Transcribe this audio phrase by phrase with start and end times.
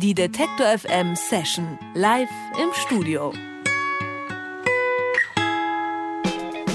[0.00, 2.28] Die Detektor FM Session live
[2.62, 3.32] im Studio.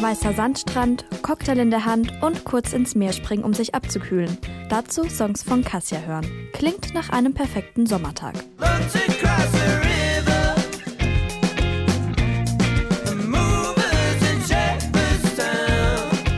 [0.01, 4.37] Weißer Sandstrand, Cocktail in der Hand und kurz ins Meer springen, um sich abzukühlen.
[4.67, 6.49] Dazu Songs von Cassia hören.
[6.51, 8.35] Klingt nach einem perfekten Sommertag.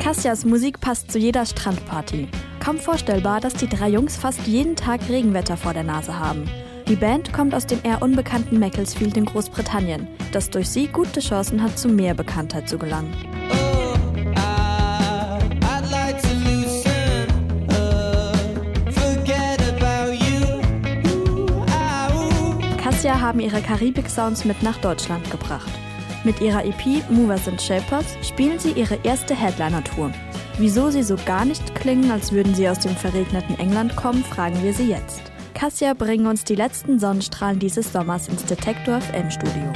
[0.04, 2.28] Kassias Musik passt zu jeder Strandparty.
[2.64, 6.48] Kaum vorstellbar, dass die drei Jungs fast jeden Tag Regenwetter vor der Nase haben.
[6.88, 11.64] Die Band kommt aus dem eher unbekannten Macclesfield in Großbritannien, das durch sie gute Chancen
[11.64, 13.12] hat, zu mehr Bekanntheit zu gelangen.
[22.84, 25.72] Cassia haben ihre Karibik-Sounds mit nach Deutschland gebracht.
[26.24, 30.12] Mit ihrer EP Movers and Shapers spielen sie ihre erste Headliner-Tour.
[30.60, 34.62] Wieso sie so gar nicht klingen, als würden sie aus dem verregneten England kommen, fragen
[34.64, 35.35] wir sie jetzt.
[35.66, 39.74] Cassia bringen uns die letzten Sonnenstrahlen dieses Sommers ins Detektor FM Studio.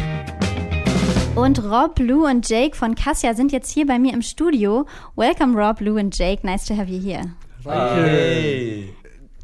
[1.36, 4.86] Und Rob, Lou und Jake von Cassia sind jetzt hier bei mir im Studio.
[5.16, 6.44] Welcome, Rob, Lou and Jake.
[6.44, 7.34] Nice to have you here.
[7.66, 8.94] Hey.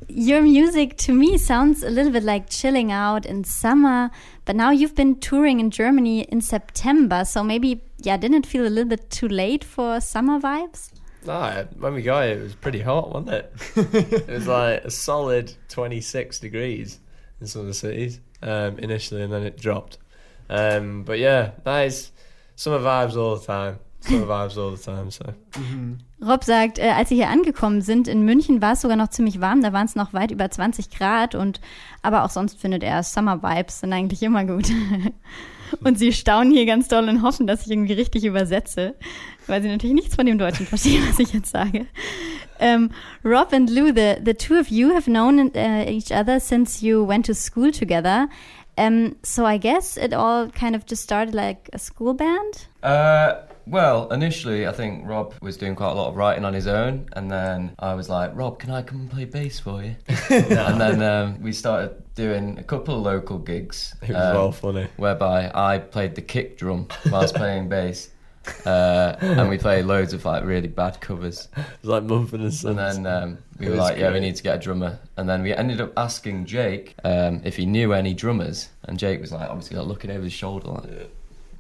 [0.07, 4.11] Your music to me sounds a little bit like chilling out in summer,
[4.45, 8.67] but now you've been touring in Germany in September, so maybe, yeah, didn't it feel
[8.67, 10.91] a little bit too late for summer vibes?
[11.25, 13.53] No, when we got here, it was pretty hot, wasn't it?
[13.75, 16.99] it was like a solid 26 degrees
[17.41, 19.97] in some of the cities um, initially, and then it dropped.
[20.49, 22.11] Um, but yeah, nice
[22.55, 23.79] summer vibes all the time.
[24.01, 25.33] Summer vibes all the time, so.
[26.21, 29.41] Rob sagt, äh, als sie hier angekommen sind in München, war es sogar noch ziemlich
[29.41, 29.61] warm.
[29.61, 31.59] Da waren es noch weit über 20 Grad und
[32.03, 34.69] aber auch sonst findet er Summer Vibes sind eigentlich immer gut.
[35.83, 38.95] und sie staunen hier ganz doll und hoffen, dass ich irgendwie richtig übersetze,
[39.47, 41.85] weil sie natürlich nichts von dem Deutschen verstehen, was ich jetzt sage.
[42.59, 42.89] Um,
[43.23, 47.05] Rob and Lou, the, the two of you have known uh, each other since you
[47.05, 48.29] went to school together.
[48.77, 52.67] Um, so I guess it all kind of just started like a school band?
[52.83, 53.35] Uh,
[53.67, 57.07] well, initially, I think Rob was doing quite a lot of writing on his own,
[57.13, 59.95] and then I was like, Rob, can I come and play bass for you?
[60.29, 63.95] and then um, we started doing a couple of local gigs.
[64.01, 64.87] It was um, all funny.
[64.97, 68.09] Whereby I played the kick drum whilst playing bass.
[68.63, 71.47] Uh, and we played loads of like really bad covers.
[71.57, 72.77] It was like Mumford and Sons.
[72.77, 74.99] And then um, we It were was like, yeah, we need to get a drummer.
[75.17, 78.69] And then we ended up asking Jake um, if he knew any drummers.
[78.83, 81.09] And Jake was like, obviously, like, looking over his shoulder, like,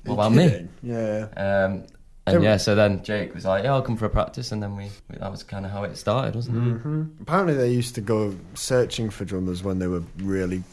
[0.05, 0.67] what about me?
[0.83, 1.27] Yeah.
[1.35, 1.85] Um,
[2.27, 4.75] and yeah, so then Jake was like, "Yeah, I'll come for a practice," and then
[4.75, 6.79] we, we that was kind of how it started, wasn't it?
[6.81, 10.63] hmm Apparently, they used to go searching for drummers when they were really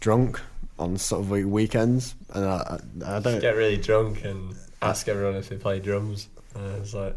[0.00, 0.40] drunk
[0.78, 3.40] on sort of like weekends, and I, I, I don't.
[3.40, 6.28] Get really drunk and ask everyone if they play drums.
[6.56, 7.16] Uh, it's like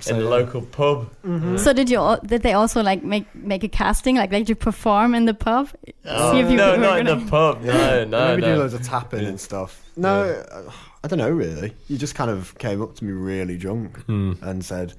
[0.00, 0.30] So, in the yeah.
[0.30, 1.10] local pub.
[1.58, 2.16] So did you?
[2.24, 4.16] Did they also like make make a casting?
[4.16, 5.68] Like, did you perform in the pub?
[6.04, 7.62] Oh, See if you no, not in gonna- the pub.
[7.62, 8.28] No, no, no.
[8.36, 9.82] Maybe do loads of tapping and stuff.
[9.96, 10.70] No, uh,
[11.04, 11.72] I don't know really.
[11.88, 14.32] You just kind of came up to me really drunk Hmm.
[14.42, 14.94] and said,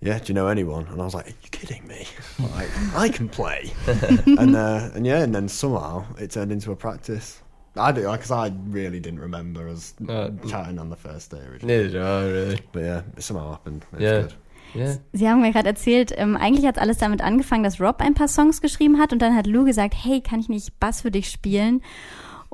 [0.00, 2.06] "Yeah, do you know anyone?" And I was like, "Are you kidding me?
[2.56, 3.72] like, I can play."
[4.26, 7.40] and uh, and yeah, and then somehow it turned into a practice.
[7.76, 11.76] I do because I really didn't remember us Uh, chatting on the first day originally.
[11.76, 12.60] Neither do I, really.
[12.72, 13.84] But yeah, it somehow happened.
[13.92, 14.22] It's Yeah.
[14.22, 14.34] good.
[14.76, 14.96] Yeah.
[15.12, 18.26] Sie haben mir gerade erzählt, ähm, eigentlich hat alles damit angefangen, dass Rob ein paar
[18.28, 21.28] Songs geschrieben hat und dann hat Lou gesagt, hey, kann ich nicht Bass für dich
[21.30, 21.80] spielen?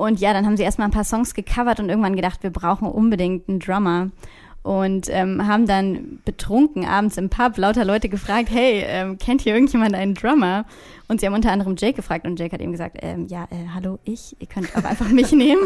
[0.00, 2.88] Und ja, dann haben sie erstmal ein paar Songs gecovert und irgendwann gedacht, wir brauchen
[2.88, 4.10] unbedingt einen Drummer.
[4.62, 9.54] Und ähm, haben dann betrunken abends im Pub lauter Leute gefragt, hey, ähm, kennt hier
[9.54, 10.66] irgendjemand einen Drummer?
[11.08, 13.68] Und sie haben unter anderem Jake gefragt und Jake hat eben gesagt, ähm, ja, äh,
[13.74, 15.62] hallo, ich, ihr könnt auch einfach mich nehmen.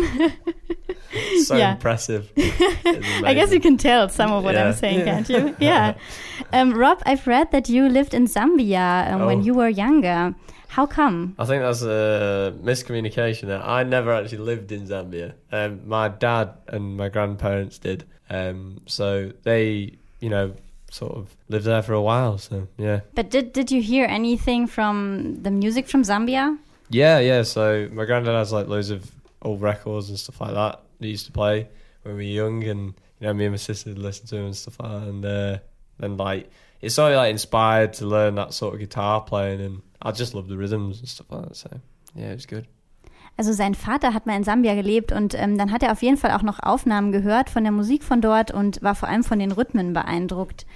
[1.45, 1.73] So Yeah.
[1.73, 2.25] impressive.
[3.27, 4.69] I guess you can tell some of what Yeah.
[4.71, 5.55] I'm saying, can't you?
[5.61, 5.95] Yeah.
[6.53, 9.45] Um, Rob, I've read that you lived in Zambia um, when Oh.
[9.45, 10.35] you were younger.
[10.75, 11.37] How come?
[11.39, 13.47] I think that's a miscommunication.
[13.47, 13.63] there.
[13.63, 15.35] I never actually lived in Zambia.
[15.53, 18.05] Um, my dad and my grandparents did.
[18.29, 20.53] Um, so they, you know,
[20.91, 22.39] sort of lived there for a while.
[22.39, 26.59] So yeah, But did did you hear anything from the music from Zambia?
[26.91, 27.43] yeah, yeah.
[27.45, 29.09] So my granddad has like loads of
[29.43, 30.81] old records and stuff like that.
[30.99, 31.69] He used to play
[32.03, 34.47] when we were young, and you know, me and my sister would listen to them
[34.47, 35.09] and stuff like that.
[35.09, 35.59] And uh,
[36.01, 36.51] then like
[36.81, 40.35] it's sort of like inspired to learn that sort of guitar playing, and I just
[40.35, 41.57] love the rhythms and stuff like that.
[41.57, 41.71] So
[42.15, 42.67] yeah, it was good.
[43.37, 46.17] Also sein Vater hat mal in Sambia gelebt und ähm, dann hat er auf jeden
[46.17, 49.41] Fall auch noch Aufnahmen gehört von der Musik von dort und war vor allem von
[49.41, 50.67] den Rhythmen beeindruckt.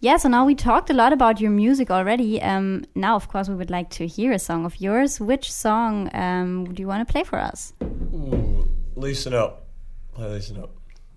[0.00, 2.40] Yeah, so now we talked a lot about your music already.
[2.40, 5.20] Um, now, of course, we would like to hear a song of yours.
[5.20, 7.72] Which song um, do you want to play for us?
[7.82, 9.66] Ooh, loosen up.
[10.14, 10.70] Play loosen up.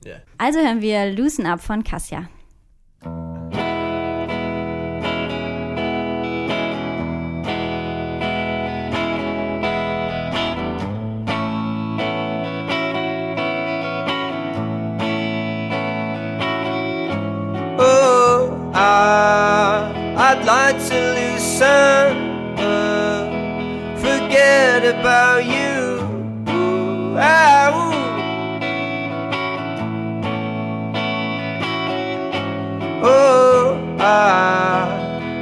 [0.03, 0.21] Yeah.
[0.39, 2.27] Also hören wir Loosen Up von Cassia.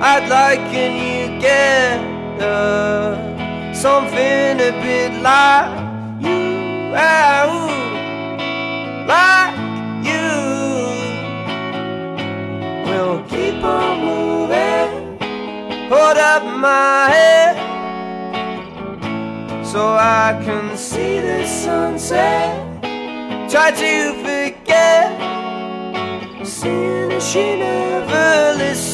[0.01, 1.99] I'd like a new get
[2.41, 5.69] uh, something a bit like
[6.23, 6.95] you,
[7.51, 7.67] ooh,
[9.05, 9.55] like
[10.07, 10.31] you.
[12.85, 15.19] We'll keep on moving,
[15.89, 17.55] hold up my head
[19.65, 22.55] so I can see the sunset.
[23.49, 25.19] Try to forget.
[26.47, 28.88] Sin, she never listened.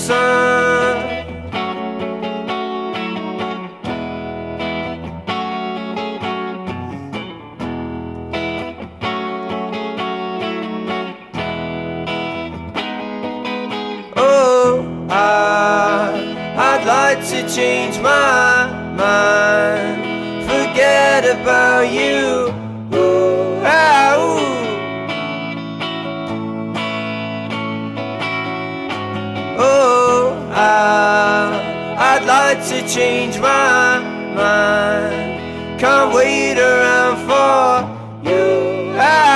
[30.58, 34.00] I, I'd like to change my
[34.34, 35.80] mind.
[35.80, 38.96] Can't wait around for you.
[38.98, 39.36] Ah,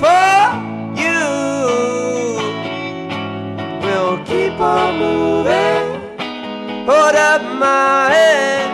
[0.00, 0.44] for
[1.02, 1.24] you.
[3.82, 5.86] We'll keep on moving.
[6.86, 8.64] Hold up my head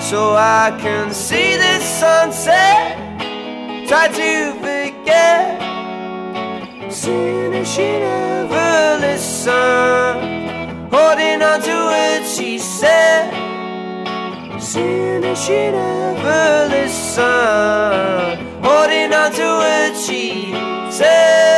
[0.00, 2.96] so I can see the sunset.
[3.88, 5.60] Try to forget.
[6.90, 8.59] Seeing as she never
[9.00, 10.20] listened,
[10.92, 13.30] holding on to what she said.
[14.60, 20.52] Seeing as she never listened, holding on to what she
[20.90, 21.49] said.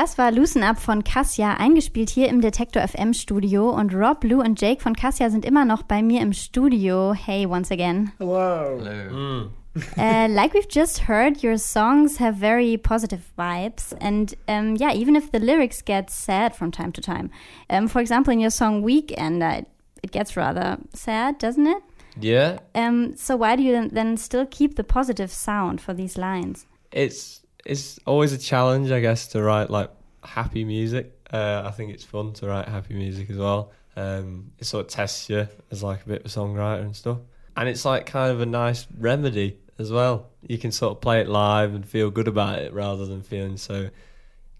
[0.00, 3.68] Das war Loosen Up von Cassia, eingespielt hier im Detektor FM Studio.
[3.68, 7.12] Und Rob, Lou und Jake von Cassia sind immer noch bei mir im Studio.
[7.12, 8.10] Hey, once again.
[8.18, 8.80] Hello.
[8.82, 9.50] Hello.
[9.98, 13.94] uh, like we've just heard, your songs have very positive vibes.
[14.00, 17.30] And um, yeah, even if the lyrics get sad from time to time.
[17.68, 19.60] Um, for example, in your song Weekend, uh,
[20.02, 21.82] it gets rather sad, doesn't it?
[22.18, 26.16] Yeah, Um, so why do you then, then still keep the positive sound for these
[26.16, 26.64] lines?
[26.90, 29.90] it's it's always a challenge, I guess, to write like
[30.22, 31.16] happy music.
[31.32, 33.72] Uh, I think it's fun to write happy music as well.
[33.96, 37.18] Um, it sort of tests you as like a bit of a songwriter and stuff,
[37.56, 40.28] and it's like kind of a nice remedy as well.
[40.46, 43.56] You can sort of play it live and feel good about it rather than feeling
[43.56, 43.90] so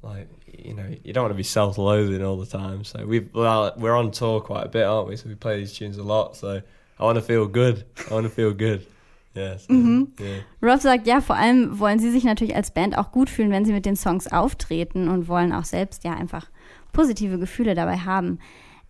[0.03, 2.85] like you know you don't want to be self-loathing all the time.
[2.85, 5.17] So we've well, we're on tour quite a bit, aren't we?
[5.17, 6.37] So we play these tunes a lot.
[6.37, 6.63] So
[6.99, 7.85] I want to feel good.
[8.11, 8.87] I want to feel good.
[9.35, 9.59] Yeah.
[9.59, 10.41] So, yeah.
[10.61, 13.65] Rob sagt, ja, vor allem wollen sie sich natürlich als Band auch gut fühlen, wenn
[13.65, 16.47] sie mit den Songs auftreten und wollen auch selbst ja einfach
[16.93, 18.39] positive Gefühle dabei haben.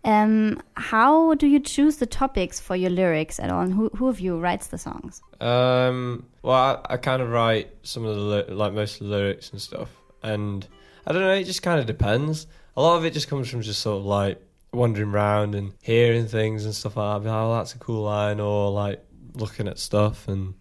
[0.02, 3.60] Um, how do you choose the topics for your lyrics at all?
[3.60, 5.20] And who, who of you writes the songs?
[5.40, 6.54] Um, well,
[6.88, 9.60] I, I kind of write some of the ly- like most of the lyrics and
[9.60, 9.90] stuff,
[10.22, 10.66] and
[11.06, 11.34] I don't know.
[11.34, 12.46] It just kind of depends.
[12.78, 14.40] A lot of it just comes from just sort of like
[14.72, 17.10] wandering around and hearing things and stuff like that.
[17.12, 20.54] I'll be like, oh, that's a cool line, or like looking at stuff, and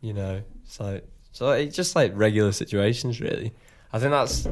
[0.00, 0.42] you know,
[0.80, 1.50] like so.
[1.50, 3.52] It's just like regular situations, really.
[3.92, 4.46] I think that's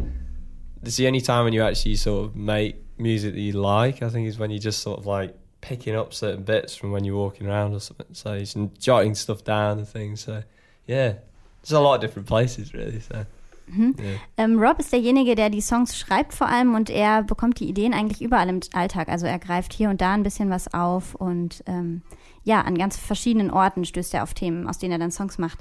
[0.82, 4.02] it's the only time when you actually sort of make music that you like.
[4.02, 7.04] I think is when you just sort of like picking up certain bits from when
[7.04, 8.06] you're walking around or something.
[8.12, 10.20] So you're jotting stuff down and things.
[10.20, 10.42] So
[10.86, 11.14] yeah,
[11.62, 13.00] there's a lot of different places really.
[13.00, 13.26] So
[13.68, 14.18] yeah.
[14.36, 17.94] Ähm, Rob ist derjenige, der die Songs schreibt vor allem und er bekommt die Ideen
[17.94, 19.08] eigentlich überall im Alltag.
[19.08, 22.02] Also er greift hier und da ein bisschen was auf und ähm,
[22.44, 25.58] ja, an ganz verschiedenen Orten stößt er auf Themen, aus denen er dann Songs macht.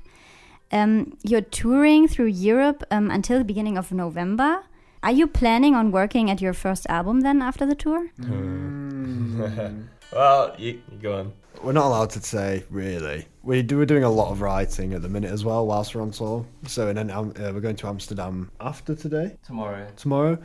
[0.72, 4.62] Um, you're touring through Europe um, until the beginning of November.
[5.02, 8.06] Are you planning on working at your first album then after the tour?
[10.12, 11.34] Well, you, you go on.
[11.62, 13.28] We're not allowed to say really.
[13.46, 13.78] We do.
[13.78, 16.46] We're doing a lot of writing at the minute as well, whilst we're on tour.
[16.68, 19.88] So, then um, uh, we're going to Amsterdam after today, Tomorrow.
[19.96, 20.40] tomorrow,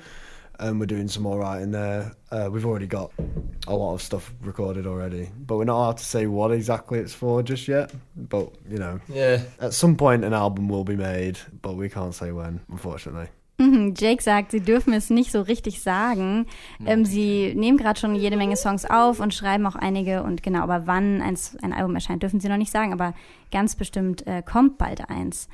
[0.59, 2.13] and we're doing some more writing there.
[2.31, 3.11] Uh, we've already got
[3.67, 7.15] a lot of stuff recorded already, but we're not allowed to say what exactly it's
[7.15, 7.91] for just yet.
[8.17, 9.41] But you know, Yeah.
[9.61, 13.29] at some point an album will be made, but we can't say when, unfortunately.
[13.97, 16.47] Jake sagt, sie dürfen es nicht so richtig sagen.
[16.85, 20.63] Ähm, sie nehmen gerade schon jede Menge Songs auf und schreiben auch einige und genau,
[20.63, 23.15] aber wann eins, ein Album erscheint, dürfen sie noch nicht sagen, aber
[23.51, 25.49] ganz bestimmt äh, kommt bald eins.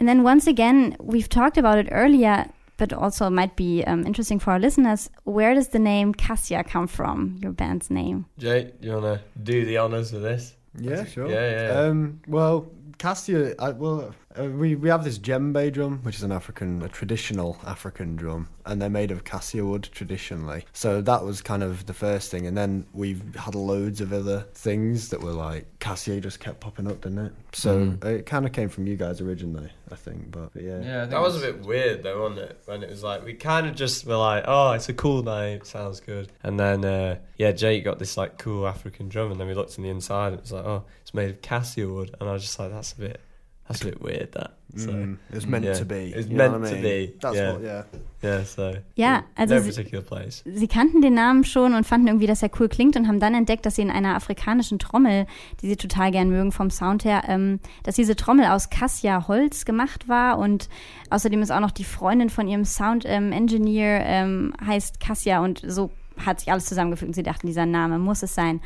[0.00, 4.38] And then once again, we've talked about it earlier, but also might be um, interesting
[4.38, 5.10] for our listeners.
[5.24, 8.26] Where does the name Cassia come from, your band's name?
[8.38, 10.54] Jay, you want to do the honours with this?
[10.78, 11.28] Yeah, sure.
[11.28, 11.88] Yeah, yeah, yeah.
[11.88, 16.32] Um, well, Cassia, I, well, uh, we we have this djembe drum, which is an
[16.32, 20.64] African, a traditional African drum, and they're made of cassia wood traditionally.
[20.72, 24.46] So that was kind of the first thing, and then we've had loads of other
[24.54, 27.32] things that were like cassia just kept popping up, didn't it?
[27.52, 28.04] So Mm.
[28.04, 30.30] it kind of came from you guys originally, I think.
[30.30, 32.60] But, but yeah, Yeah, That was a bit weird though, wasn't it?
[32.66, 35.60] When it was like we kind of just were like, oh, it's a cool name,
[35.64, 36.30] sounds good.
[36.42, 39.76] And then uh, yeah, Jake got this like cool African drum, and then we looked
[39.78, 42.32] in the inside, and it was like, oh, it's made of cassia wood, and I
[42.32, 43.20] was just like, that's a bit,
[43.68, 44.32] that's a bit weird.
[44.32, 45.72] That so Mm, it's meant yeah.
[45.72, 46.12] to be.
[46.14, 46.82] It's meant I to mean?
[46.82, 47.52] be, That's yeah.
[47.52, 47.84] what, yeah.
[48.22, 50.44] yeah, so Ja, also no sie, particular place.
[50.44, 53.34] sie kannten den Namen schon und fanden irgendwie, dass er cool klingt und haben dann
[53.34, 55.26] entdeckt, dass sie in einer afrikanischen Trommel,
[55.62, 60.06] die sie total gern mögen vom Sound her, ähm, dass diese Trommel aus Cassia-Holz gemacht
[60.08, 60.68] war und
[61.10, 65.90] außerdem ist auch noch die Freundin von ihrem Sound-Engineer ähm, heißt Cassia und so
[66.24, 68.60] hat sich alles zusammengefügt und sie dachten, dieser Name muss es sein.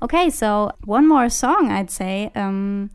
[0.00, 2.30] Okay, so one more song, I'd say.
[2.34, 2.90] Um,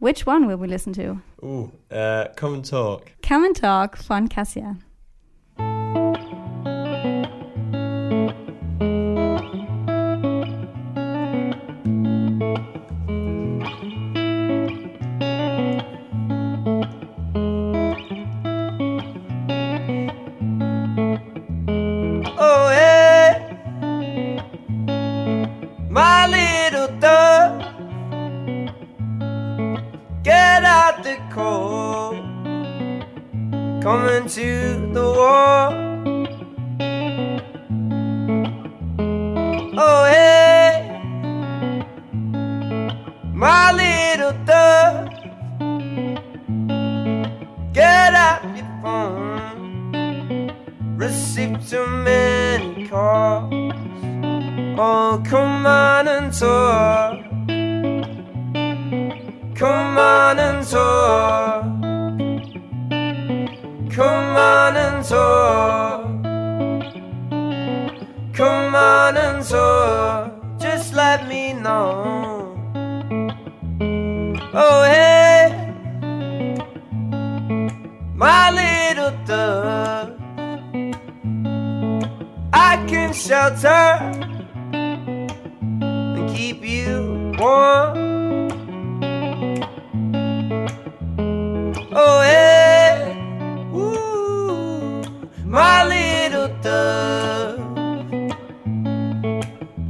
[0.00, 1.20] which one will we listen to?
[1.42, 3.12] Ooh, uh, come and talk.
[3.26, 4.76] Come and Talk von Cassia.
[51.04, 53.52] Received too many calls.
[54.78, 57.18] Oh, come on and talk.
[59.54, 61.53] Come on and talk.
[83.14, 84.12] Shelter
[84.72, 88.50] and keep you warm.
[91.96, 93.16] Oh, hey,
[93.72, 95.02] ooh,
[95.44, 97.60] my little dove.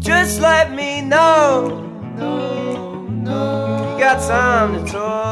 [0.00, 1.82] Just let me know.
[2.16, 5.23] No, no, you got time to talk.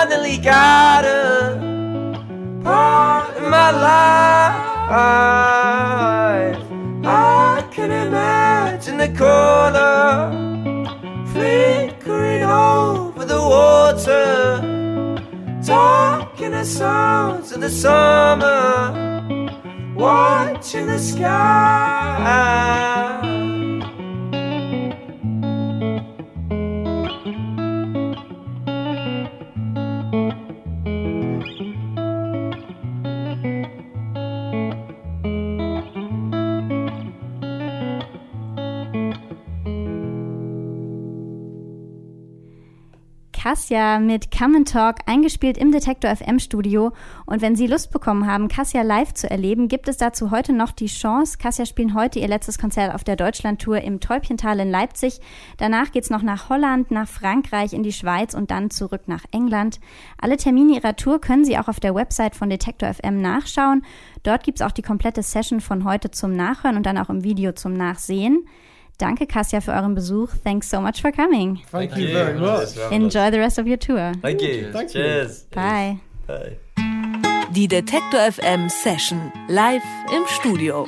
[0.00, 1.60] Finally got her?
[2.64, 4.56] part of my life.
[7.04, 10.30] I can imagine the corner
[11.32, 14.60] flickering over the water,
[15.62, 18.56] talking the sounds of the summer,
[19.94, 22.40] watching the sky.
[43.50, 46.92] Kassia mit Come and Talk eingespielt im Detektor FM Studio.
[47.26, 50.70] Und wenn Sie Lust bekommen haben, Kassia live zu erleben, gibt es dazu heute noch
[50.70, 51.36] die Chance.
[51.36, 55.18] Kassia spielen heute ihr letztes Konzert auf der Deutschlandtour im Täubchental in Leipzig.
[55.56, 59.80] Danach geht's noch nach Holland, nach Frankreich, in die Schweiz und dann zurück nach England.
[60.16, 63.82] Alle Termine ihrer Tour können Sie auch auf der Website von Detektor FM nachschauen.
[64.22, 67.50] Dort gibt's auch die komplette Session von heute zum Nachhören und dann auch im Video
[67.50, 68.46] zum Nachsehen.
[69.00, 70.28] Danke, Kassia, für euren Besuch.
[70.44, 71.60] Thanks so much for coming.
[71.70, 72.76] Thank, you very much.
[72.90, 74.12] Enjoy the rest of your tour.
[74.20, 74.70] Thank you.
[74.72, 75.02] Thank you.
[75.02, 75.46] Cheers.
[75.50, 76.00] Bye.
[76.26, 76.58] Bye.
[77.54, 79.82] Die Detektor FM Session live
[80.14, 80.86] im Studio.